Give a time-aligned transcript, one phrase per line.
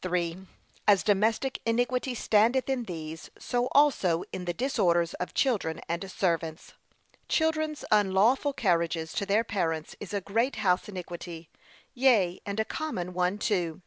[0.00, 0.46] 3.
[0.86, 6.74] As domestic iniquity standeth in these, so also in the disorders of children and servants.
[7.28, 11.50] Children's unlawful carriages to their parents is a great house iniquity;
[11.94, 13.82] yea, and a common one too.